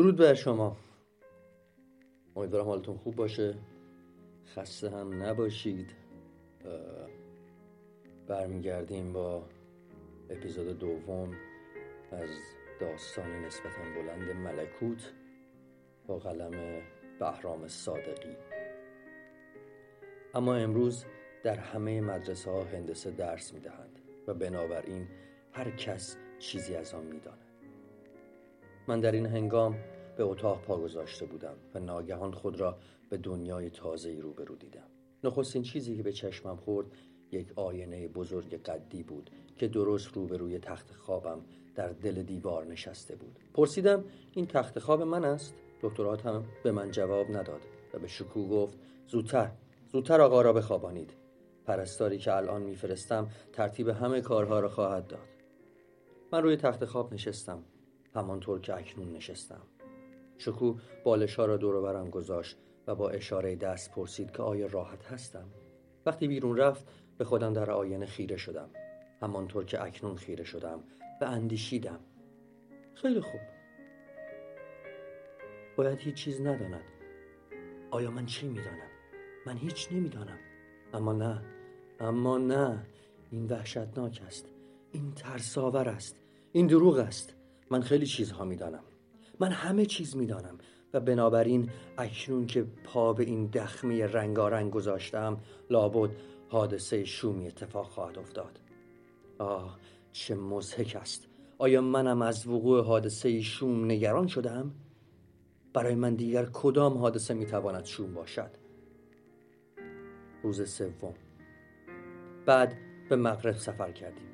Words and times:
درود 0.00 0.16
بر 0.16 0.34
شما. 0.34 0.76
امیدوارم 2.36 2.64
حالتون 2.66 2.96
خوب 2.96 3.16
باشه. 3.16 3.54
خسته 4.46 4.90
هم 4.90 5.22
نباشید. 5.22 5.90
برمیگردیم 8.26 9.12
با 9.12 9.48
اپیزود 10.30 10.78
دوم 10.78 11.34
از 12.12 12.28
داستان 12.80 13.44
نسبتا 13.44 13.82
بلند 13.96 14.30
ملکوت 14.30 15.12
با 16.06 16.18
قلم 16.18 16.82
بهرام 17.18 17.68
صادقی. 17.68 18.36
اما 20.34 20.54
امروز 20.54 21.04
در 21.42 21.56
همه 21.56 22.00
مدرسه 22.00 22.50
ها 22.50 22.64
هندسه 22.64 23.10
درس 23.10 23.54
می‌دهند 23.54 23.98
و 24.26 24.34
بنابراین 24.34 25.08
هر 25.52 25.70
کس 25.70 26.16
چیزی 26.38 26.74
از 26.74 26.94
آن 26.94 27.04
می‌داند. 27.04 27.49
من 28.90 29.00
در 29.00 29.12
این 29.12 29.26
هنگام 29.26 29.78
به 30.16 30.24
اتاق 30.24 30.62
پا 30.62 30.76
گذاشته 30.76 31.26
بودم 31.26 31.54
و 31.74 31.78
ناگهان 31.78 32.32
خود 32.32 32.60
را 32.60 32.78
به 33.10 33.16
دنیای 33.16 33.70
تازه‌ای 33.70 34.20
روبرو 34.20 34.56
دیدم. 34.56 34.86
نخستین 35.24 35.62
چیزی 35.62 35.96
که 35.96 36.02
به 36.02 36.12
چشمم 36.12 36.56
خورد 36.56 36.86
یک 37.32 37.52
آینه 37.56 38.08
بزرگ 38.08 38.62
قدی 38.62 39.02
بود 39.02 39.30
که 39.56 39.68
درست 39.68 40.12
روبروی 40.12 40.58
تخت 40.58 40.92
خوابم 40.92 41.38
در 41.74 41.88
دل 41.88 42.22
دیوار 42.22 42.66
نشسته 42.66 43.16
بود. 43.16 43.38
پرسیدم 43.54 44.04
این 44.32 44.46
تخت 44.46 44.78
خواب 44.78 45.02
من 45.02 45.24
است؟ 45.24 45.54
دکترات 45.82 46.26
هم 46.26 46.44
به 46.64 46.72
من 46.72 46.90
جواب 46.90 47.26
نداد 47.30 47.60
و 47.94 47.98
به 47.98 48.08
شکو 48.08 48.48
گفت 48.48 48.78
زودتر 49.06 49.50
زودتر 49.92 50.20
آقا 50.20 50.42
را 50.42 50.52
بخوابانید. 50.52 51.10
پرستاری 51.66 52.18
که 52.18 52.36
الان 52.36 52.62
میفرستم 52.62 53.28
ترتیب 53.52 53.88
همه 53.88 54.20
کارها 54.20 54.60
را 54.60 54.68
خواهد 54.68 55.06
داد. 55.06 55.28
من 56.32 56.42
روی 56.42 56.56
تخت 56.56 56.84
خواب 56.84 57.14
نشستم. 57.14 57.64
همانطور 58.14 58.60
که 58.60 58.76
اکنون 58.76 59.12
نشستم. 59.12 59.62
شکو 60.38 60.74
بالش 61.04 61.34
ها 61.34 61.44
را 61.44 61.56
دور 61.56 61.80
برم 61.80 62.10
گذاشت 62.10 62.58
و 62.86 62.94
با 62.94 63.10
اشاره 63.10 63.56
دست 63.56 63.92
پرسید 63.92 64.30
که 64.30 64.42
آیا 64.42 64.66
راحت 64.66 65.04
هستم؟ 65.04 65.48
وقتی 66.06 66.28
بیرون 66.28 66.56
رفت 66.56 66.86
به 67.18 67.24
خودم 67.24 67.52
در 67.52 67.70
آینه 67.70 68.06
خیره 68.06 68.36
شدم. 68.36 68.70
همانطور 69.22 69.64
که 69.64 69.82
اکنون 69.82 70.16
خیره 70.16 70.44
شدم 70.44 70.80
و 71.20 71.24
اندیشیدم. 71.24 72.00
خیلی 72.94 73.20
خوب. 73.20 73.40
باید 75.76 75.98
هیچ 75.98 76.14
چیز 76.14 76.40
نداند. 76.40 76.84
آیا 77.90 78.10
من 78.10 78.26
چی 78.26 78.48
می‌دانم؟ 78.48 78.90
من 79.46 79.56
هیچ 79.56 79.88
نمی‌دانم. 79.92 80.38
اما 80.94 81.12
نه. 81.12 81.42
اما 82.00 82.38
نه. 82.38 82.86
این 83.30 83.46
وحشتناک 83.46 84.22
است. 84.26 84.46
این 84.92 85.12
ترساور 85.14 85.88
است. 85.88 86.16
این 86.52 86.66
دروغ 86.66 86.98
است. 86.98 87.39
من 87.70 87.80
خیلی 87.80 88.06
چیزها 88.06 88.44
می‌دانم. 88.44 88.82
من 89.40 89.52
همه 89.52 89.86
چیز 89.86 90.16
می‌دانم 90.16 90.58
و 90.94 91.00
بنابراین 91.00 91.70
اکنون 91.98 92.46
که 92.46 92.62
پا 92.84 93.12
به 93.12 93.24
این 93.24 93.46
دخمی 93.46 94.02
رنگارنگ 94.02 94.72
گذاشتم 94.72 95.40
لابد 95.70 96.10
حادثه 96.48 97.04
شومی 97.04 97.46
اتفاق 97.46 97.86
خواهد 97.86 98.18
افتاد. 98.18 98.60
آه 99.38 99.78
چه 100.12 100.34
مزهک 100.34 100.96
است. 101.00 101.28
آیا 101.58 101.80
منم 101.80 102.22
از 102.22 102.46
وقوع 102.46 102.84
حادثه 102.84 103.40
شوم 103.40 103.84
نگران 103.84 104.26
شدم؟ 104.26 104.74
برای 105.72 105.94
من 105.94 106.14
دیگر 106.14 106.48
کدام 106.52 106.98
حادثه 106.98 107.34
می‌تواند 107.34 107.84
شوم 107.84 108.14
باشد؟ 108.14 108.50
روز 110.42 110.70
سوم. 110.70 111.14
بعد 112.46 112.74
به 113.08 113.16
مغرب 113.16 113.56
سفر 113.56 113.92
کردیم. 113.92 114.29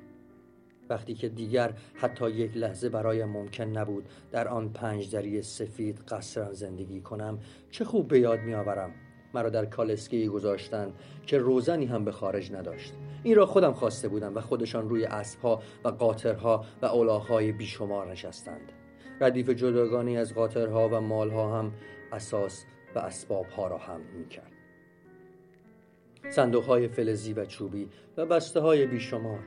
وقتی 0.89 1.13
که 1.13 1.29
دیگر 1.29 1.73
حتی 1.95 2.29
یک 2.29 2.57
لحظه 2.57 2.89
برایم 2.89 3.29
ممکن 3.29 3.63
نبود 3.63 4.05
در 4.31 4.47
آن 4.47 4.69
پنج 4.69 5.11
دری 5.11 5.41
سفید 5.41 5.99
قصرا 5.99 6.53
زندگی 6.53 7.01
کنم 7.01 7.39
چه 7.71 7.85
خوب 7.85 8.07
به 8.07 8.19
یاد 8.19 8.39
میآورم. 8.39 8.91
مرا 9.33 9.49
در 9.49 9.65
کالسکی 9.65 10.27
گذاشتند 10.27 10.93
که 11.25 11.37
روزنی 11.37 11.85
هم 11.85 12.05
به 12.05 12.11
خارج 12.11 12.51
نداشت. 12.51 12.93
این 13.23 13.35
را 13.35 13.45
خودم 13.45 13.73
خواسته 13.73 14.07
بودم 14.07 14.35
و 14.35 14.41
خودشان 14.41 14.89
روی 14.89 15.05
اسبها 15.05 15.61
و 15.83 15.89
قاطرها 15.89 16.65
و 16.81 16.85
اولاغهای 16.85 17.51
بیشمار 17.51 18.11
نشستند. 18.11 18.71
ردیف 19.21 19.49
جداگانی 19.49 20.17
از 20.17 20.33
قاطرها 20.33 20.89
و 20.89 21.01
مالها 21.01 21.59
هم 21.59 21.73
اساس 22.11 22.65
و 22.95 22.99
اسبابها 22.99 23.67
را 23.67 23.77
هم 23.77 24.01
می‌کرد. 24.17 24.51
صندوق 26.29 26.63
های 26.63 26.87
فلزی 26.87 27.33
و 27.33 27.45
چوبی 27.45 27.89
و 28.17 28.25
بسته 28.25 28.59
های 28.59 28.85
بیشمار. 28.85 29.39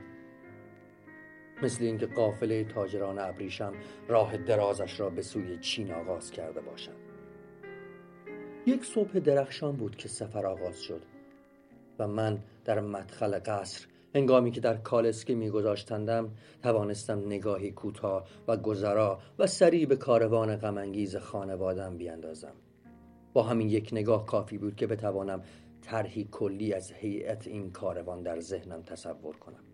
مثل 1.63 1.83
اینکه 1.83 2.05
قافله 2.05 2.63
تاجران 2.63 3.19
ابریشم 3.19 3.73
راه 4.07 4.37
درازش 4.37 4.99
را 4.99 5.09
به 5.09 5.21
سوی 5.21 5.57
چین 5.57 5.91
آغاز 5.91 6.31
کرده 6.31 6.61
باشد 6.61 7.01
یک 8.65 8.85
صبح 8.85 9.19
درخشان 9.19 9.75
بود 9.75 9.95
که 9.95 10.07
سفر 10.07 10.45
آغاز 10.45 10.81
شد 10.81 11.01
و 11.99 12.07
من 12.07 12.39
در 12.65 12.79
مدخل 12.79 13.39
قصر 13.45 13.87
هنگامی 14.15 14.51
که 14.51 14.61
در 14.61 14.77
کالسکی 14.77 15.35
میگذاشتندم 15.35 16.31
توانستم 16.63 17.25
نگاهی 17.25 17.71
کوتاه 17.71 18.27
و 18.47 18.57
گذرا 18.57 19.19
و 19.39 19.47
سریع 19.47 19.85
به 19.85 19.95
کاروان 19.95 20.55
غمانگیز 20.55 21.15
خانوادم 21.15 21.97
بیاندازم. 21.97 22.53
با 23.33 23.43
همین 23.43 23.69
یک 23.69 23.89
نگاه 23.91 24.25
کافی 24.25 24.57
بود 24.57 24.75
که 24.75 24.87
بتوانم 24.87 25.43
طرحی 25.81 26.27
کلی 26.31 26.73
از 26.73 26.91
هیئت 26.91 27.47
این 27.47 27.71
کاروان 27.71 28.23
در 28.23 28.39
ذهنم 28.39 28.81
تصور 28.81 29.37
کنم. 29.37 29.70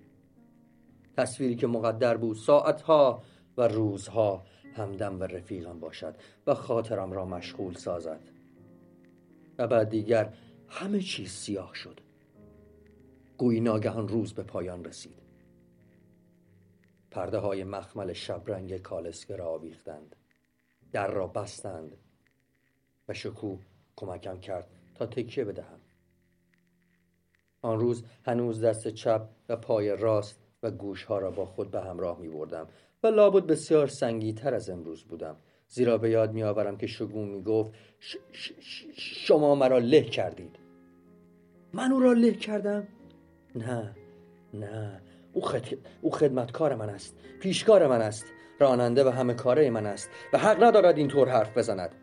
تصویری 1.18 1.56
که 1.56 1.68
مقدر 1.68 2.18
بود 2.18 2.38
ساعتها 2.38 3.24
و 3.58 3.68
روزها 3.68 4.46
همدم 4.74 5.20
و 5.20 5.24
رفیقم 5.24 5.80
باشد 5.80 6.16
و 6.48 6.54
خاطرم 6.54 7.12
را 7.12 7.26
مشغول 7.26 7.74
سازد. 7.74 8.22
و 9.58 9.68
بعد 9.68 9.90
دیگر 9.90 10.34
همه 10.68 11.02
چیز 11.02 11.32
سیاه 11.32 11.76
شد. 11.76 12.00
گویی 13.38 13.60
ناگهان 13.60 14.08
روز 14.08 14.34
به 14.34 14.44
پایان 14.44 14.86
رسید. 14.86 15.22
پرده 17.12 17.38
های 17.38 17.64
مخمل 17.64 18.14
شبرنگ 18.14 18.78
کالسکه 18.78 19.36
را 19.36 19.48
آویختند. 19.48 20.16
در 20.92 21.12
را 21.12 21.28
بستند 21.28 21.98
و 23.08 23.14
شکو 23.14 23.58
کمکم 23.96 24.40
کرد 24.40 24.68
تا 24.96 25.06
تکیه 25.06 25.46
بدهم. 25.46 25.80
آن 27.62 27.80
روز 27.80 28.04
هنوز 28.24 28.64
دست 28.64 28.88
چپ 28.88 29.30
و 29.50 29.56
پای 29.56 29.98
راست 29.98 30.47
و 30.68 30.72
گوشها 30.72 31.20
را 31.20 31.32
با 31.32 31.46
خود 31.46 31.72
به 31.72 31.82
همراه 31.82 32.20
می 32.20 32.30
بردم 32.30 32.68
و 33.04 33.08
لابد 33.08 33.44
بسیار 33.44 33.88
سنگی 33.88 34.34
تر 34.34 34.54
از 34.54 34.70
امروز 34.70 35.04
بودم. 35.04 35.38
زیرا 35.68 35.98
به 35.98 36.10
یاد 36.10 36.34
می 36.34 36.44
آورم 36.44 36.78
که 36.78 36.88
شگون 36.88 37.30
می 37.30 37.44
گفت 37.44 37.72
شما 38.98 39.56
مرا 39.56 39.78
له 39.78 40.02
کردید. 40.02 40.60
من 41.74 41.92
او 41.92 42.00
را 42.00 42.14
له 42.14 42.32
کردم؟ 42.32 42.88
نه 43.56 43.96
نه 44.54 45.02
او, 45.34 45.42
خد... 45.42 45.66
او 46.02 46.12
خدمتکار 46.12 46.76
من 46.76 46.90
است 46.90 47.16
پیشکار 47.42 47.88
من 47.88 48.02
است 48.02 48.26
راننده 48.60 49.04
و 49.04 49.10
همه 49.10 49.34
کاره 49.34 49.70
من 49.70 49.86
است 49.86 50.10
و 50.34 50.38
حق 50.38 50.64
ندارد 50.64 50.98
اینطور 50.98 51.30
حرف 51.30 51.58
بزند. 51.58 51.96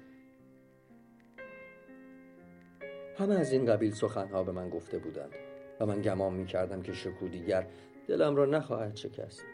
همه 3.19 3.35
از 3.35 3.53
این 3.53 3.67
قبیل 3.67 3.93
سخنها 3.95 4.43
به 4.43 4.53
من 4.53 4.71
گفته 4.71 4.99
بودند 4.99 5.33
و 5.81 5.87
من 5.87 6.01
گمان 6.03 6.35
می 6.35 6.47
کردم 6.47 6.83
که 6.83 6.93
شکو 6.93 7.29
دیگر 7.29 7.67
دلم 8.09 8.37
را 8.37 8.45
نخواهد 8.45 8.97
شکست. 8.97 9.45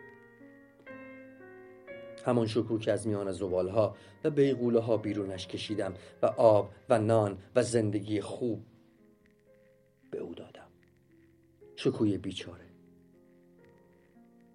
همان 2.25 2.47
که 2.81 2.93
از 2.93 3.07
میان 3.07 3.33
زبالها 3.33 3.97
و 4.25 4.31
بیغوله 4.31 4.81
ها 4.81 4.97
بیرونش 4.97 5.47
کشیدم 5.47 5.95
و 6.23 6.27
آب 6.27 6.71
و 6.89 6.99
نان 6.99 7.39
و 7.57 7.63
زندگی 7.63 8.21
خوب 8.21 8.63
به 10.11 10.19
او 10.19 10.35
دادم. 10.35 10.69
شکوی 11.77 12.19
بیچاره. 12.19 12.65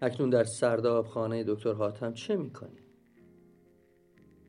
اکنون 0.02 0.30
در 0.30 0.44
سرداب 0.44 1.08
خانه 1.08 1.44
دکتر 1.44 1.74
حاتم 1.74 2.14
چه 2.14 2.36
می‌کنی؟ 2.36 2.85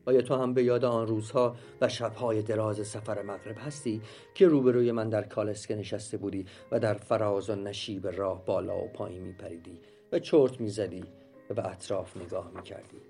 آیا 0.07 0.23
تو 0.23 0.35
هم 0.35 0.55
به 0.55 0.65
یاد 0.65 0.85
آن 0.85 1.07
روزها 1.07 1.57
و 1.81 1.89
شبهای 1.89 2.43
دراز 2.43 2.87
سفر 2.87 3.23
مغرب 3.23 3.57
هستی 3.59 4.03
که 4.35 4.49
روبروی 4.49 4.93
من 4.93 5.09
در 5.09 5.23
کالسکه 5.23 5.77
نشسته 5.77 6.17
بودی 6.17 6.47
و 6.73 6.81
در 6.81 6.95
فراز 6.95 7.51
و 7.51 7.55
نشیب 7.55 8.07
راه 8.07 8.45
بالا 8.45 8.85
و 8.85 8.89
پایین 8.89 9.23
میپریدی 9.23 9.79
و 10.13 10.19
چرت 10.19 10.61
می‌زدی 10.61 11.05
و 11.51 11.55
به 11.55 11.71
اطراف 11.71 12.17
نگاه 12.17 12.51
می‌کردی؟ 12.57 13.01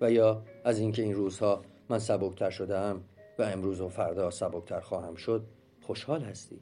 و 0.00 0.12
یا 0.12 0.42
از 0.64 0.78
اینکه 0.78 1.02
این 1.02 1.14
روزها 1.14 1.62
من 1.88 1.98
سبکتر 1.98 2.50
شدم 2.50 3.04
و 3.38 3.42
امروز 3.42 3.80
و 3.80 3.88
فردا 3.88 4.30
سبکتر 4.30 4.80
خواهم 4.80 5.14
شد 5.14 5.44
خوشحال 5.82 6.22
هستی؟ 6.22 6.60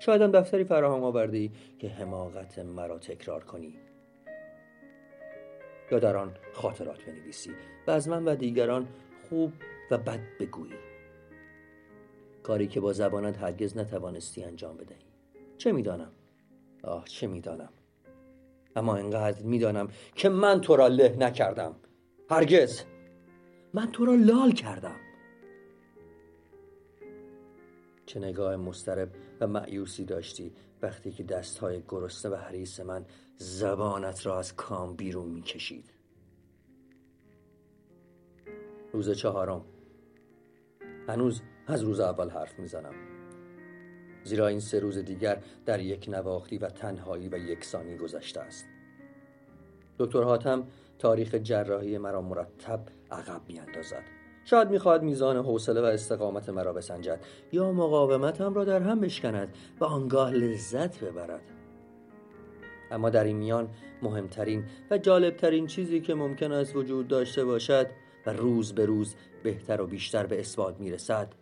شاید 0.00 0.22
دفتری 0.22 0.64
فراهم 0.64 1.04
آوردی 1.04 1.52
که 1.78 1.88
حماقت 1.88 2.58
مرا 2.58 2.98
تکرار 2.98 3.44
کنی. 3.44 3.74
یا 5.92 5.98
در 5.98 6.16
آن 6.16 6.34
خاطرات 6.52 7.04
بنویسی 7.04 7.50
و 7.86 7.90
از 7.90 8.08
من 8.08 8.24
و 8.24 8.34
دیگران 8.34 8.88
خوب 9.28 9.52
و 9.90 9.98
بد 9.98 10.20
بگویی. 10.40 10.72
کاری 12.42 12.66
که 12.66 12.80
با 12.80 12.92
زبانت 12.92 13.38
هرگز 13.38 13.76
نتوانستی 13.76 14.44
انجام 14.44 14.76
بدهی. 14.76 15.04
چه 15.58 15.72
می‌دانم؟ 15.72 16.12
آه 16.82 17.04
چه 17.04 17.26
می‌دانم؟ 17.26 17.72
اما 18.76 18.96
اینقدر 18.96 19.42
می‌دانم 19.42 19.88
که 20.14 20.28
من 20.28 20.60
تو 20.60 20.76
را 20.76 20.88
له 20.88 21.16
نکردم. 21.18 21.74
هرگز. 22.30 22.82
من 23.74 23.92
تو 23.92 24.04
را 24.04 24.14
لال 24.14 24.52
کردم. 24.52 24.96
چه 28.12 28.20
نگاه 28.20 28.56
مسترب 28.56 29.08
و 29.40 29.46
معیوسی 29.46 30.04
داشتی. 30.04 30.52
وقتی 30.82 31.12
که 31.12 31.22
دستهای 31.22 31.82
گرسنه 31.88 32.32
و 32.32 32.36
حریص 32.36 32.80
من 32.80 33.04
زبانت 33.36 34.26
را 34.26 34.38
از 34.38 34.56
کام 34.56 34.96
بیرون 34.96 35.28
می‌کشید. 35.28 35.92
روز 38.92 39.10
چهارم. 39.10 39.64
هنوز 41.08 41.42
از 41.66 41.82
روز 41.82 42.00
اول 42.00 42.30
حرف 42.30 42.58
می‌زنم. 42.58 42.94
زیرا 44.24 44.46
این 44.46 44.60
سه 44.60 44.78
روز 44.78 44.98
دیگر 44.98 45.42
در 45.66 45.80
یک 45.80 46.08
نواختی 46.08 46.58
و 46.58 46.68
تنهایی 46.68 47.28
و 47.28 47.38
یکسانی 47.38 47.96
گذشته 47.96 48.40
است. 48.40 48.64
دکتر 49.98 50.22
حاتم 50.22 50.66
تاریخ 50.98 51.34
جراحی 51.34 51.98
مرا 51.98 52.22
مرتب 52.22 52.80
عقب 53.10 53.40
میاندازد. 53.48 54.21
شاید 54.44 54.70
می‌خواهد 54.70 55.02
میزان 55.02 55.36
حوصله 55.36 55.80
و 55.80 55.84
استقامت 55.84 56.48
مرا 56.48 56.72
بسنجد 56.72 57.20
یا 57.52 57.72
مقاومتم 57.72 58.54
را 58.54 58.64
در 58.64 58.82
هم 58.82 59.00
بشکند 59.00 59.54
و 59.80 59.84
آنگاه 59.84 60.30
لذت 60.30 61.04
ببرد. 61.04 61.42
اما 62.90 63.10
در 63.10 63.24
این 63.24 63.36
میان 63.36 63.68
مهمترین 64.02 64.64
و 64.90 64.98
جالبترین 64.98 65.66
چیزی 65.66 66.00
که 66.00 66.14
ممکن 66.14 66.52
است 66.52 66.76
وجود 66.76 67.08
داشته 67.08 67.44
باشد 67.44 67.86
و 68.26 68.32
روز 68.32 68.74
به 68.74 68.86
روز 68.86 69.14
بهتر 69.42 69.80
و 69.80 69.86
بیشتر 69.86 70.26
به 70.26 70.40
اثبات 70.40 70.80
می‌رسد 70.80 71.34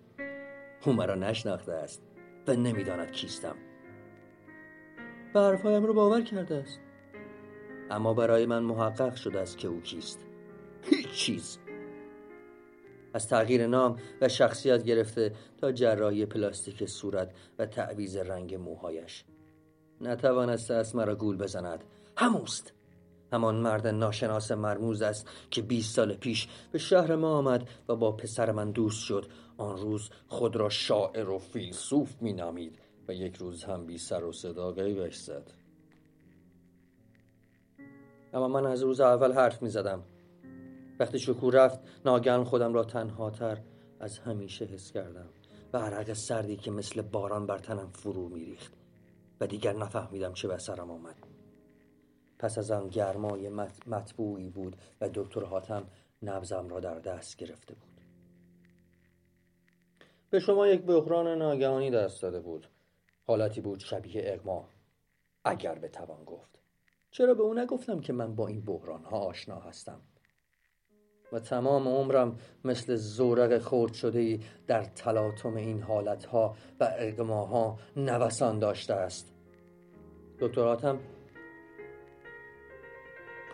او 0.85 0.93
مرا 0.93 1.15
نشناخته 1.15 1.73
است 1.73 2.03
و 2.47 2.53
نمی‌داند 2.53 3.13
کیستم. 3.13 3.57
و 5.35 5.41
حرفهایم 5.41 5.85
رو 5.85 5.95
باور 5.95 6.21
کرده 6.21 6.55
است. 6.55 6.81
اما 7.91 8.15
برای 8.15 8.47
من 8.47 8.63
محقق 8.63 9.15
شده 9.15 9.41
است 9.41 9.59
که 9.59 9.69
او 9.69 9.81
کیست. 9.81 10.27
هیچ 10.83 11.11
چیز. 11.11 11.59
از 13.15 13.29
تغییر 13.29 13.67
نام 13.67 13.97
و 14.21 14.29
شخصیت 14.29 14.85
گرفته 14.85 15.33
تا 15.59 15.73
جراحی 15.73 16.27
پلاستیک 16.27 16.87
صورت 16.87 17.31
و 17.59 17.67
تعویز 17.67 18.17
رنگ 18.17 18.55
موهایش. 18.55 19.25
نتوانسته 20.01 20.75
است 20.75 20.95
مرا 20.95 21.15
گول 21.15 21.37
بزند. 21.37 21.85
هموست. 22.17 22.73
همان 23.33 23.57
مرد 23.57 23.87
ناشناس 23.87 24.53
مرموز 24.53 25.03
است 25.03 25.29
که 25.51 25.63
20 25.63 25.97
سال 25.97 26.15
پیش 26.15 26.49
به 26.73 26.79
شهر 26.79 27.17
ما 27.17 27.39
آمد 27.39 27.69
و 27.89 27.97
با 27.97 28.13
پسر 28.13 28.53
من 28.53 28.71
دوست 28.71 29.05
شد. 29.05 29.27
آن 29.57 29.77
روز 29.77 30.11
خود 30.29 30.57
را 30.57 30.69
شاعر 30.69 31.29
و 31.29 31.39
فیلسوف 31.39 32.23
می 32.23 32.33
نامید 32.33 32.79
و 33.09 33.15
یک 33.15 33.37
روز 33.37 33.65
هم 33.65 33.87
بی 33.87 33.99
سر 33.99 34.25
و 34.25 34.33
صدا 34.33 34.73
غیبش 34.73 35.17
زد. 35.17 35.51
اما 38.33 38.49
من 38.49 38.67
از 38.67 38.83
روز 38.83 39.01
اول 39.01 39.33
حرف 39.33 39.63
می 39.63 39.69
زدم 39.69 40.03
وقتی 41.01 41.19
شکور 41.19 41.55
رفت 41.55 41.81
ناگهان 42.05 42.45
خودم 42.45 42.75
را 42.75 42.85
تنهاتر 42.85 43.59
از 44.01 44.19
همیشه 44.19 44.65
حس 44.65 44.93
کردم. 44.93 45.29
و 45.73 45.79
عرق 45.79 46.13
سردی 46.13 46.57
که 46.57 46.71
مثل 46.71 47.03
باران 47.03 47.47
بر 47.47 47.59
تنم 47.59 47.91
فرو 47.91 48.29
میریخت 48.29 48.73
و 49.41 49.47
دیگر 49.47 49.73
نفهمیدم 49.73 50.33
چه 50.33 50.49
به 50.49 50.59
سرم 50.59 50.91
آمد. 50.91 51.27
پس 52.39 52.59
از 52.59 52.71
آن 52.71 52.89
گرمای 52.89 53.49
مطبوعی 53.87 54.51
بود 54.51 54.77
و 55.01 55.09
دکتر 55.15 55.45
حاتم 55.45 55.87
نبزم 56.23 56.69
را 56.69 56.81
در 56.81 56.99
دست 56.99 57.37
گرفته 57.37 57.75
بود. 57.75 58.01
به 60.31 60.41
شما 60.41 60.67
یک 60.67 60.83
بحران 60.83 61.39
ناگهانی 61.39 61.91
دست 61.91 62.23
داده 62.23 62.41
بود. 62.41 62.67
حالتی 63.27 63.61
بود 63.61 63.81
شبیه 63.81 64.23
اغما. 64.27 64.69
اگر 65.45 65.79
بتوان 65.79 66.25
گفت. 66.25 66.59
چرا 67.11 67.35
به 67.35 67.43
او 67.43 67.55
نگفتم 67.55 68.01
که 68.01 68.13
من 68.13 68.35
با 68.35 68.47
این 68.47 68.61
بحران 68.61 69.05
ها 69.05 69.19
آشنا 69.19 69.61
هستم؟ 69.61 70.01
و 71.33 71.39
تمام 71.39 71.89
عمرم 71.89 72.37
مثل 72.65 72.97
زورق 72.97 73.59
خورد 73.59 73.93
شده 73.93 74.39
در 74.67 74.85
تلاطم 74.85 75.57
این 75.57 75.83
حالتها 75.83 76.57
و 76.81 76.89
اقماها 76.99 77.79
نوسان 77.97 78.59
داشته 78.59 78.95
است. 78.95 79.35
دکتراتم 80.39 80.99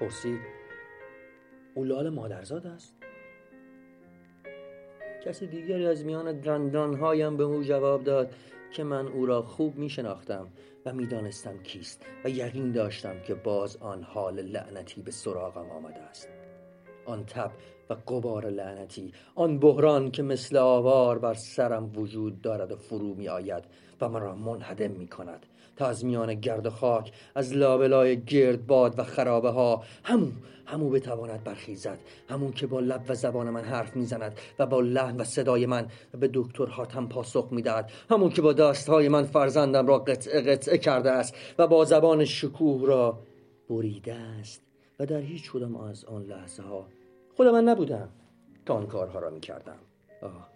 پرسید 0.00 0.40
او 1.75 1.84
لال 1.84 2.11
مادرزاد 2.11 2.67
است؟ 2.67 2.96
کسی 5.25 5.46
دیگری 5.46 5.87
از 5.87 6.05
میان 6.05 6.40
دندانهایم 6.40 7.37
به 7.37 7.44
او 7.44 7.62
جواب 7.62 8.05
داد 8.05 8.34
که 8.73 8.84
من 8.84 9.08
او 9.08 9.26
را 9.26 9.43
خوب 9.43 9.76
می 9.76 9.88
شناختم 9.88 10.49
و 10.87 10.93
می 10.93 11.06
دانستم 11.06 11.58
کیست 11.62 12.06
و 12.25 12.31
یقین 12.31 12.73
داشتم 12.73 13.20
که 13.20 13.34
باز 13.34 13.76
آن 13.76 14.02
حال 14.02 14.43
لعنتی 14.43 15.02
به 15.02 15.11
سراغم 15.11 15.70
آمده 15.70 16.00
است. 16.00 16.45
آن 17.06 17.25
تب 17.25 17.50
و 17.91 17.94
قبار 17.94 18.47
لعنتی 18.47 19.12
آن 19.35 19.58
بحران 19.58 20.11
که 20.11 20.23
مثل 20.23 20.56
آوار 20.56 21.19
بر 21.19 21.35
سرم 21.35 21.91
وجود 21.97 22.43
دارد 22.43 22.73
و 22.73 22.76
فرو 22.76 23.14
می 23.14 23.29
آید 23.29 23.64
و 24.00 24.08
مرا 24.08 24.35
منهدم 24.35 24.91
می 24.91 25.08
کند 25.08 25.47
تا 25.76 25.87
از 25.87 26.05
میان 26.05 26.35
گرد 26.35 26.67
و 26.67 26.70
خاک 26.70 27.12
از 27.35 27.53
لابلای 27.53 28.20
گرد 28.20 28.67
باد 28.67 28.99
و 28.99 29.05
خرابه 29.05 29.50
ها 29.50 29.82
همون 30.05 30.32
همون 30.67 30.91
بتواند 30.91 31.44
برخیزد 31.44 31.99
همون 32.29 32.53
که 32.53 32.67
با 32.67 32.81
لب 32.81 33.05
و 33.09 33.14
زبان 33.14 33.50
من 33.50 33.64
حرف 33.64 33.97
می‌زند 33.97 34.38
و 34.59 34.67
با 34.67 34.81
لحن 34.81 35.20
و 35.20 35.25
صدای 35.25 35.67
من 35.67 35.87
به 36.20 36.31
دکتر 36.35 36.67
حاتم 36.67 37.09
پاسخ 37.09 37.49
می‌دهد 37.50 37.91
همون 38.11 38.31
که 38.31 38.43
با 38.43 38.52
دستهای 38.52 39.09
من 39.09 39.25
فرزندم 39.25 39.87
را 39.87 39.99
قطعه 39.99 40.41
قطعه 40.41 40.79
کرده 40.79 41.11
است 41.11 41.35
و 41.59 41.67
با 41.67 41.85
زبان 41.85 42.25
شکوه 42.25 42.87
را 42.87 43.19
بریده 43.70 44.14
است. 44.14 44.65
و 44.98 45.06
در 45.06 45.20
هیچ 45.20 45.52
کدام 45.52 45.76
از 45.76 46.04
آن 46.04 46.22
لحظه 46.22 46.62
ها 46.62 46.88
خود 47.37 47.46
من 47.46 47.64
نبودم 47.64 48.08
که 48.66 48.72
آن 48.72 48.87
کارها 48.87 49.19
را 49.19 49.31
می‌کردم. 49.31 49.78
آه 50.22 50.48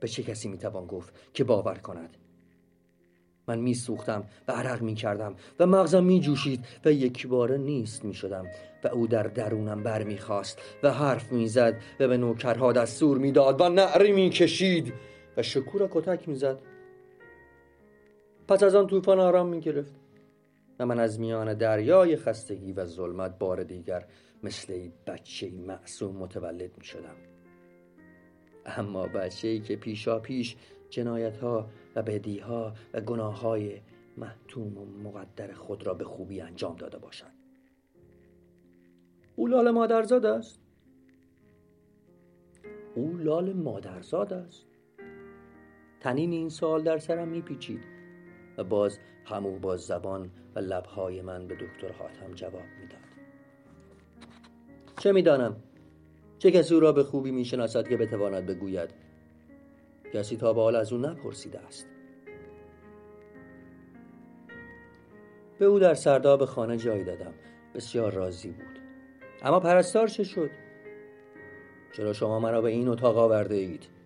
به 0.00 0.08
چه 0.08 0.22
کسی 0.22 0.48
می‌توان 0.48 0.86
گفت 0.86 1.14
که 1.34 1.44
باور 1.44 1.74
کند؟ 1.74 2.16
من 3.46 3.58
میسوختم 3.58 4.24
و 4.48 4.52
عرق 4.52 4.82
می‌کردم 4.82 5.36
و 5.58 5.66
مغزم 5.66 6.04
میجوشید 6.04 6.64
و 6.84 6.92
یک 6.92 7.26
باره 7.26 7.58
نیست 7.58 8.04
می‌شدم 8.04 8.46
و 8.84 8.88
او 8.88 9.06
در 9.06 9.22
درونم 9.22 9.82
بر 9.82 10.02
می‌خواست 10.02 10.58
و 10.82 10.92
حرف 10.92 11.32
می‌زد 11.32 11.80
و 12.00 12.08
به 12.08 12.16
نوکرها 12.16 12.72
دستور 12.72 13.18
می‌داد 13.18 13.60
و 13.60 13.68
نعری 13.68 14.12
می‌کشید 14.12 14.92
و 15.36 15.42
شکور 15.42 15.88
کتک 15.92 16.28
می‌زد. 16.28 16.58
پس 18.48 18.62
از 18.62 18.74
آن 18.74 18.86
طوفان 18.86 19.20
آرام 19.20 19.48
می‌گرفت. 19.48 19.92
و 20.78 20.86
من 20.86 21.00
از 21.00 21.20
میان 21.20 21.54
دریای 21.54 22.16
خستگی 22.16 22.72
و 22.72 22.84
ظلمت 22.84 23.38
بار 23.38 23.62
دیگر 23.62 24.04
مثل 24.42 24.88
بچه 25.06 25.50
معصوم 25.50 26.16
متولد 26.16 26.78
می 26.78 26.84
شدم 26.84 27.16
اما 28.66 29.06
بچه 29.06 29.58
که 29.58 29.76
پیشا 29.76 30.18
پیش 30.18 30.56
جنایت 30.90 31.36
ها 31.36 31.68
و 31.96 32.02
بدی 32.02 32.38
ها 32.38 32.74
و 32.94 33.00
گناه 33.00 33.40
های 33.40 33.80
محتوم 34.16 34.78
و 34.78 34.84
مقدر 34.84 35.52
خود 35.52 35.86
را 35.86 35.94
به 35.94 36.04
خوبی 36.04 36.40
انجام 36.40 36.76
داده 36.76 36.98
باشد. 36.98 37.38
او 39.36 39.46
لال 39.46 39.70
مادرزاد 39.70 40.26
است. 40.26 40.60
او 42.94 43.16
لال 43.16 43.52
مادرزاد 43.52 44.32
است. 44.32 44.66
تنین 46.00 46.32
این 46.32 46.48
سال 46.48 46.82
در 46.82 46.98
سرم 46.98 47.28
میپیچید. 47.28 47.97
و 48.58 48.64
باز 48.64 48.98
همو 49.24 49.58
با 49.58 49.76
زبان 49.76 50.30
و 50.54 50.58
لبهای 50.58 51.22
من 51.22 51.46
به 51.46 51.54
دکتر 51.54 51.92
حاتم 51.92 52.34
جواب 52.34 52.62
می‌داد. 52.80 53.00
چه 54.98 55.12
می‌دانم؟ 55.12 55.56
چه 56.38 56.50
کسی 56.50 56.74
او 56.74 56.80
را 56.80 56.92
به 56.92 57.02
خوبی 57.02 57.30
می‌شناسد 57.30 57.88
که 57.88 57.96
بتواند 57.96 58.46
بگوید 58.46 58.90
کسی 60.12 60.36
تا 60.36 60.52
به 60.52 60.60
حال 60.60 60.76
از 60.76 60.92
او 60.92 60.98
نپرسیده 60.98 61.60
است؟ 61.60 61.86
به 65.58 65.64
او 65.64 65.78
در 65.78 65.94
سرداب 65.94 66.44
خانه 66.44 66.76
جای 66.76 67.04
دادم 67.04 67.34
بسیار 67.74 68.12
راضی 68.12 68.48
بود. 68.48 68.78
اما 69.42 69.60
پرستار 69.60 70.08
چه 70.08 70.24
شد؟ 70.24 70.50
چرا 71.92 72.12
شما 72.12 72.40
مرا 72.40 72.60
به 72.60 72.70
این 72.70 72.88
اتاق 72.88 73.18
آورده 73.18 73.54
اید؟ 73.54 73.97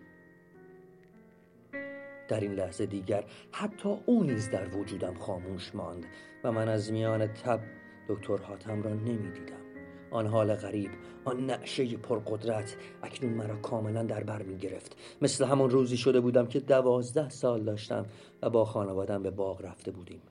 در 2.27 2.39
این 2.39 2.53
لحظه 2.53 2.85
دیگر 2.85 3.23
حتی 3.51 3.97
او 4.05 4.23
نیز 4.23 4.49
در 4.49 4.77
وجودم 4.77 5.13
خاموش 5.13 5.75
ماند 5.75 6.05
و 6.43 6.51
من 6.51 6.69
از 6.69 6.91
میان 6.91 7.27
تب 7.27 7.59
دکتر 8.07 8.37
حاتم 8.37 8.83
را 8.83 8.93
نمی‌دیدم. 8.93 9.63
آن 10.11 10.27
حال 10.27 10.55
غریب 10.55 10.91
آن 11.25 11.45
نعشه 11.45 11.97
پرقدرت 11.97 12.77
اکنون 13.03 13.33
مرا 13.33 13.55
کاملا 13.55 14.03
در 14.03 14.23
بر 14.23 14.41
می 14.43 14.57
گرفت. 14.57 14.97
مثل 15.21 15.45
همون 15.45 15.69
روزی 15.69 15.97
شده 15.97 16.19
بودم 16.19 16.45
که 16.45 16.59
دوازده 16.59 17.29
سال 17.29 17.63
داشتم 17.63 18.05
و 18.41 18.49
با 18.49 18.65
خانوادم 18.65 19.23
به 19.23 19.31
باغ 19.31 19.65
رفته 19.65 19.91
بودیم. 19.91 20.21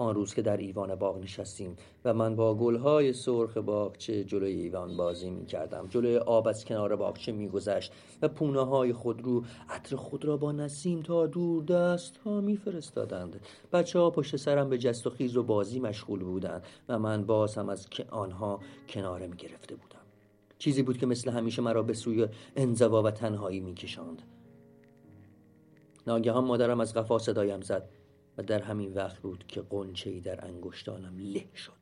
آن 0.00 0.14
روز 0.14 0.34
که 0.34 0.42
در 0.42 0.56
ایوان 0.56 0.94
باغ 0.94 1.18
نشستیم 1.18 1.76
و 2.04 2.14
من 2.14 2.36
با 2.36 2.54
گلهای 2.54 3.12
سرخ 3.12 3.56
باغچه 3.56 4.24
جلوی 4.24 4.52
ایوان 4.52 4.96
بازی 4.96 5.30
می 5.30 5.46
کردم 5.46 5.86
جلوی 5.90 6.16
آب 6.16 6.48
از 6.48 6.64
کنار 6.64 6.96
باغچه 6.96 7.32
می 7.32 7.48
گذشت 7.48 7.92
و 8.22 8.28
پونه 8.28 8.66
های 8.66 8.92
خود 8.92 9.22
رو 9.22 9.44
عطر 9.68 9.96
خود 9.96 10.24
را 10.24 10.36
با 10.36 10.52
نسیم 10.52 11.02
تا 11.02 11.26
دور 11.26 11.64
دست 11.64 12.16
ها 12.16 12.40
می 12.40 12.56
فرستادند 12.56 13.40
بچه 13.72 13.98
ها 13.98 14.10
پشت 14.10 14.36
سرم 14.36 14.68
به 14.68 14.78
جست 14.78 15.06
و 15.06 15.10
خیز 15.10 15.36
و 15.36 15.42
بازی 15.42 15.80
مشغول 15.80 16.20
بودند 16.20 16.62
و 16.88 16.98
من 16.98 17.24
باز 17.24 17.58
هم 17.58 17.68
از 17.68 17.88
که 17.88 18.04
آنها 18.10 18.60
کناره 18.88 19.26
می 19.26 19.36
گرفته 19.36 19.74
بودم. 19.74 20.00
چیزی 20.58 20.82
بود 20.82 20.98
که 20.98 21.06
مثل 21.06 21.30
همیشه 21.30 21.62
مرا 21.62 21.82
به 21.82 21.94
سوی 21.94 22.28
انزوا 22.56 23.02
و 23.02 23.10
تنهایی 23.10 23.60
می 23.60 23.74
کشاند 23.74 24.22
ناگهان 26.06 26.44
مادرم 26.44 26.80
از 26.80 26.94
قفا 26.94 27.18
صدایم 27.18 27.60
زد. 27.60 27.99
در 28.42 28.62
همین 28.62 28.94
وقت 28.94 29.18
بود 29.18 29.44
که 29.48 29.62
قنچه 29.70 30.20
در 30.20 30.44
انگشتانم 30.44 31.18
له 31.18 31.56
شد. 31.56 31.80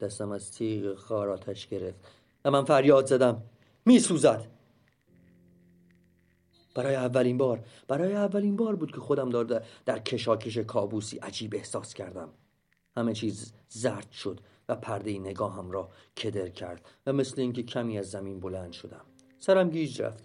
دستم 0.00 0.30
از 0.32 0.52
تیغ 0.52 0.94
خار 0.94 1.30
آتش 1.30 1.68
گرفت 1.68 2.00
و 2.44 2.50
من 2.50 2.64
فریاد 2.64 3.06
زدم. 3.06 3.42
می 3.86 3.98
سوزد. 3.98 4.46
برای 6.74 6.94
اولین 6.94 7.38
بار 7.38 7.64
برای 7.88 8.14
اولین 8.14 8.56
بار 8.56 8.76
بود 8.76 8.92
که 8.92 9.00
خودم 9.00 9.30
دار 9.30 9.64
در 9.84 9.98
کشاکش 9.98 10.58
کابوسی 10.58 11.18
عجیب 11.18 11.54
احساس 11.54 11.94
کردم. 11.94 12.28
همه 12.96 13.12
چیز 13.12 13.52
زرد 13.68 14.10
شد 14.10 14.40
و 14.68 14.76
پرده 14.76 15.18
نگاهم 15.18 15.70
را 15.70 15.90
کدر 16.16 16.48
کرد 16.48 16.88
و 17.06 17.12
مثل 17.12 17.40
اینکه 17.40 17.62
کمی 17.62 17.98
از 17.98 18.10
زمین 18.10 18.40
بلند 18.40 18.72
شدم. 18.72 19.04
سرم 19.38 19.70
گیج 19.70 20.02
رفت 20.02 20.24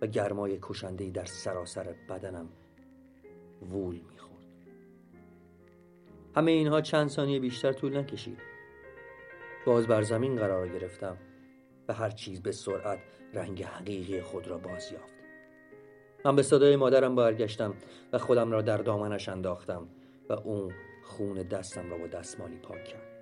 و 0.00 0.06
گرمای 0.06 0.58
کشندهی 0.62 1.10
در 1.10 1.24
سراسر 1.24 1.94
بدنم 2.08 2.48
وول 3.70 4.00
می‌خورد. 4.10 4.46
همه 6.36 6.50
اینها 6.50 6.80
چند 6.80 7.08
ثانیه 7.08 7.40
بیشتر 7.40 7.72
طول 7.72 7.96
نکشید. 7.96 8.38
باز 9.66 9.86
بر 9.86 10.02
زمین 10.02 10.36
قرار 10.36 10.68
گرفتم 10.68 11.16
و 11.88 11.92
هر 11.92 12.10
چیز 12.10 12.42
به 12.42 12.52
سرعت 12.52 12.98
رنگ 13.34 13.62
حقیقی 13.62 14.20
خود 14.20 14.48
را 14.48 14.58
باز 14.58 14.92
یافت. 14.92 15.12
من 16.24 16.36
به 16.36 16.42
صدای 16.42 16.76
مادرم 16.76 17.14
برگشتم 17.14 17.74
و 18.12 18.18
خودم 18.18 18.50
را 18.50 18.62
در 18.62 18.76
دامنش 18.76 19.28
انداختم 19.28 19.88
و 20.28 20.32
اون 20.32 20.72
خون 21.04 21.42
دستم 21.42 21.90
را 21.90 21.98
با 21.98 22.06
دستمالی 22.06 22.56
پاک 22.56 22.84
کرد. 22.84 23.12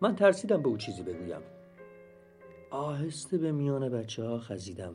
من 0.00 0.16
ترسیدم 0.16 0.62
به 0.62 0.68
او 0.68 0.76
چیزی 0.76 1.02
بگویم. 1.02 1.42
آهسته 2.70 3.38
به 3.38 3.52
میان 3.52 3.88
بچه 3.88 4.24
ها 4.24 4.38
خزیدم 4.38 4.94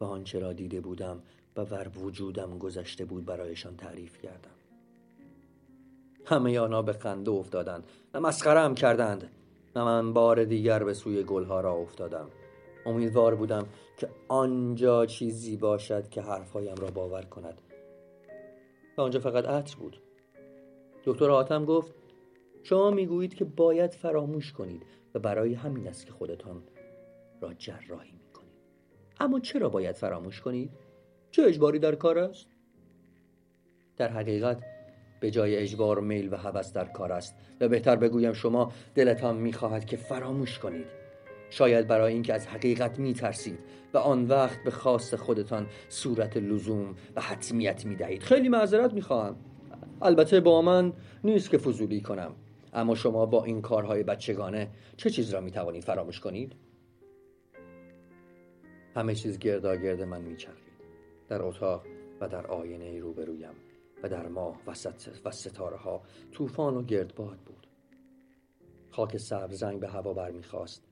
و 0.00 0.04
آنچه 0.04 0.38
را 0.38 0.52
دیده 0.52 0.80
بودم 0.80 1.22
و 1.56 1.64
بر 1.64 1.88
وجودم 1.88 2.58
گذشته 2.58 3.04
بود 3.04 3.24
برایشان 3.24 3.76
تعریف 3.76 4.18
کردم. 4.18 4.50
همه 6.24 6.58
آنها 6.58 6.82
به 6.82 6.92
خنده 6.92 7.30
افتادند 7.30 7.84
و 8.14 8.20
مسخرم 8.20 8.74
کردند 8.74 9.30
و 9.74 9.84
من 9.84 10.12
بار 10.12 10.44
دیگر 10.44 10.84
به 10.84 10.94
سوی 10.94 11.22
گلها 11.22 11.60
را 11.60 11.72
افتادم. 11.72 12.28
امیدوار 12.86 13.34
بودم 13.34 13.66
که 13.96 14.08
آنجا 14.28 15.06
چیزی 15.06 15.56
باشد 15.56 16.08
که 16.08 16.22
حرفهایم 16.22 16.74
را 16.74 16.90
باور 16.90 17.22
کند. 17.22 17.60
و 18.98 19.00
آنجا 19.00 19.20
فقط 19.20 19.44
عطر 19.44 19.76
بود. 19.76 19.96
دکتر 21.04 21.30
آتم 21.30 21.64
گفت 21.64 21.94
شما 22.62 22.90
می‌گویید 22.90 23.34
که 23.34 23.44
باید 23.44 23.94
فراموش 23.94 24.52
کنید 24.52 24.86
و 25.14 25.18
برای 25.18 25.54
همین 25.54 25.88
است 25.88 26.06
که 26.06 26.12
خودتان 26.12 26.62
را 27.40 27.54
جراحی 27.54 28.12
می‌کنید. 28.12 28.52
اما 29.20 29.40
چرا 29.40 29.68
باید 29.68 29.96
فراموش 29.96 30.40
کنید؟ 30.40 30.70
چه 31.32 31.42
اجباری 31.42 31.78
در 31.78 31.94
کار 31.94 32.18
است؟ 32.18 32.46
در 33.96 34.08
حقیقت 34.08 34.62
به 35.20 35.30
جای 35.30 35.56
اجبار 35.56 36.00
میل 36.00 36.32
و 36.32 36.36
هوس 36.36 36.72
در 36.72 36.84
کار 36.84 37.12
است 37.12 37.34
و 37.60 37.68
بهتر 37.68 37.96
بگویم 37.96 38.32
شما 38.32 38.72
دلتان 38.94 39.36
می‌خواهد 39.36 39.84
که 39.84 39.96
فراموش 39.96 40.58
کنید. 40.58 40.86
شاید 41.50 41.86
برای 41.86 42.12
اینکه 42.12 42.34
از 42.34 42.46
حقیقت 42.46 42.98
میترسید 42.98 43.58
و 43.94 43.98
آن 43.98 44.24
وقت 44.24 44.64
به 44.64 44.70
خواست 44.70 45.16
خودتان 45.16 45.66
صورت 45.88 46.36
لزوم 46.36 46.94
و 47.16 47.20
حتمیت 47.20 47.86
می‌دهید. 47.86 48.22
خیلی 48.22 48.48
معذرت 48.48 48.92
می‌خواهم. 48.92 49.36
البته 50.02 50.40
با 50.40 50.62
من 50.62 50.92
نیست 51.24 51.50
که 51.50 51.58
فضولی 51.58 52.00
کنم. 52.00 52.34
اما 52.72 52.94
شما 52.94 53.26
با 53.26 53.44
این 53.44 53.62
کارهای 53.62 54.02
بچگانه 54.02 54.68
چه 54.96 55.10
چیز 55.10 55.34
را 55.34 55.40
می‌توانید 55.40 55.84
فراموش 55.84 56.20
کنید؟ 56.20 56.52
همه 58.96 59.14
چیز 59.14 59.38
گرداگرد 59.38 60.02
من 60.02 60.22
میچرخید. 60.22 60.71
در 61.28 61.42
اتاق 61.42 61.86
و 62.20 62.28
در 62.28 62.46
آینه 62.46 63.00
روبرویم 63.00 63.54
و 64.02 64.08
در 64.08 64.28
ماه 64.28 64.60
و, 65.24 65.30
ستاره 65.30 65.76
ها 65.76 66.02
طوفان 66.32 66.76
و 66.76 66.82
گردباد 66.82 67.38
بود. 67.38 67.66
خاک 68.90 69.16
سبز 69.16 69.62
رنگ 69.62 69.80
به 69.80 69.88
هوا 69.88 70.14
برمیخواست 70.14 70.84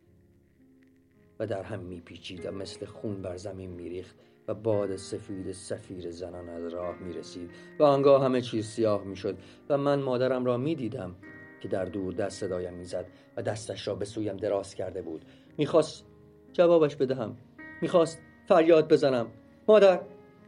و 1.38 1.46
در 1.46 1.62
هم 1.62 1.80
میپیچید 1.80 2.46
و 2.46 2.50
مثل 2.50 2.87
خون 2.87 3.22
بر 3.22 3.37
زمین 3.37 3.70
میریخت 3.70 4.16
و 4.49 4.54
باد 4.54 4.96
سفید 4.96 5.52
سفیر 5.52 6.10
زنان 6.10 6.49
از 6.49 6.72
راه 6.72 6.99
می‌رسید 6.99 7.50
و 7.78 7.82
آنگاه 7.82 8.25
همه 8.25 8.40
چیز 8.40 8.66
سیاه 8.66 9.04
می‌شد 9.04 9.38
و 9.68 9.78
من 9.78 10.02
مادرم 10.02 10.44
را 10.44 10.56
می‌دیدم 10.56 11.16
که 11.60 11.68
در 11.68 11.84
دور 11.84 12.12
دست 12.12 12.40
صدایم 12.40 12.75
می‌زد 12.75 13.06
و 13.37 13.42
دستش 13.42 13.88
را 13.88 13.94
به 13.94 14.04
سویم 14.04 14.37
دراز 14.37 14.75
کرده 14.75 15.02
بود. 15.02 15.25
می‌خواست 15.58 16.04
جوابش 16.52 16.96
بدهم. 16.96 17.37
می‌خواست 17.82 18.22
فریاد 18.49 18.92
بزنم. 18.92 19.26
مادر! 19.68 20.00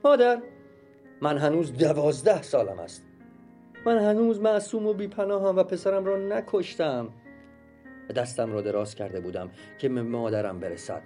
مادر 0.05 0.43
من 1.21 1.39
هنوز 1.39 1.73
دوازده 1.73 2.43
سالم 2.43 2.79
است. 2.79 3.05
من 3.87 3.99
هنوز 3.99 4.41
معصوم 4.41 4.87
و 4.87 4.95
بیپناهم 4.95 5.57
و 5.57 5.63
پسرم 5.63 6.05
را 6.05 6.17
نکشتم. 6.17 7.09
دستم 8.17 8.53
را 8.53 8.61
دراز 8.61 8.95
کرده 8.95 9.21
بودم 9.21 9.51
که 9.79 9.89
به 9.89 10.03
مادرم 10.03 10.61
برسد. 10.61 11.03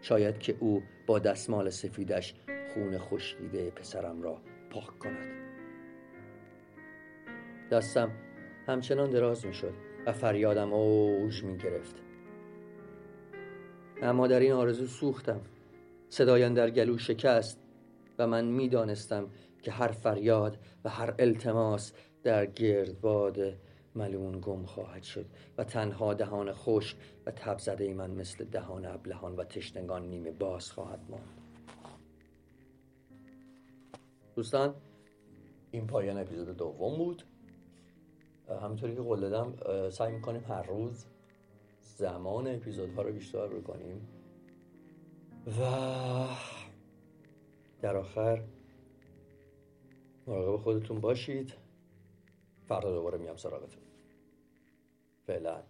شاید 0.00 0.38
که 0.38 0.56
او 0.60 0.82
با 1.06 1.18
دستمال 1.18 1.70
سفیدش 1.70 2.34
خون 2.74 2.98
خشکیده 2.98 3.70
پسرم 3.70 4.22
را 4.22 4.38
پاک 4.70 4.98
کند. 4.98 5.28
دستم 7.70 8.10
همچنان 8.66 9.10
دراز 9.10 9.46
می 9.46 9.54
شد 9.54 9.74
و 10.06 10.12
فریادم 10.12 10.72
اوج 10.72 11.44
می 11.44 11.56
گرفت 11.56 11.94
اما 14.02 14.26
در 14.26 14.40
این 14.40 14.52
آرزو 14.52 14.86
سوختم. 14.86 15.40
صدایم 16.08 16.54
در 16.54 16.70
گلو 16.70 16.98
شکست 16.98 17.60
و 18.18 18.26
من 18.26 18.44
می‌دانستم 18.44 19.30
که 19.62 19.70
هر 19.70 19.88
فریاد 19.88 20.58
و 20.84 20.88
هر 20.88 21.14
التماس 21.18 21.92
در 22.22 22.46
گردباد 22.46 23.38
ملون 23.94 24.38
گم 24.42 24.64
خواهد 24.64 25.02
شد 25.02 25.26
و 25.58 25.64
تنها 25.64 26.14
دهان 26.14 26.52
خوش 26.52 26.96
و 27.26 27.30
تب 27.30 27.58
زده 27.58 27.94
من 27.94 28.10
مثل 28.10 28.44
دهان 28.44 28.86
ابلهان 28.86 29.36
و 29.36 29.44
تشنگان 29.44 30.08
نیمه 30.08 30.30
باز 30.30 30.72
خواهد 30.72 31.00
ماند. 31.08 31.40
دوستان 34.36 34.74
این 35.70 35.86
پایان 35.86 36.18
اپیزود 36.18 36.56
دوم 36.56 36.96
بود. 36.96 37.22
همینطوری 38.62 38.94
که 38.94 39.00
قول 39.00 39.20
دادم 39.20 39.90
سعی 39.90 40.12
می‌کنیم 40.12 40.44
هر 40.48 40.62
روز 40.62 41.04
زمان 41.82 42.46
اپیزودها 42.46 43.02
رو 43.02 43.12
بیشتر 43.12 43.46
بکنیم 43.46 44.08
و 45.46 45.60
در 47.82 47.96
آخر 47.96 48.44
مراقب 50.26 50.62
خودتون 50.62 51.00
باشید. 51.00 51.54
فردا 52.68 52.92
دوباره 52.92 53.18
میام 53.18 53.36
سراغتون. 53.36 53.82
فعلا. 55.26 55.62